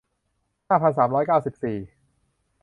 [0.67, 1.77] ห้าพันสามร้อยเก้าสิบสี่